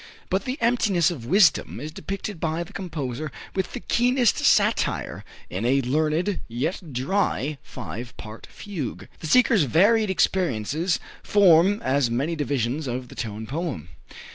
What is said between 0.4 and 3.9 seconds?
the emptiness of "wisdom" is depicted by the composer with the